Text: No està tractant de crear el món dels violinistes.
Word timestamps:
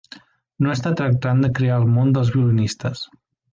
No 0.65 0.71
està 0.75 0.91
tractant 1.01 1.45
de 1.45 1.51
crear 1.61 1.77
el 1.83 1.87
món 1.99 2.17
dels 2.17 2.35
violinistes. 2.39 3.07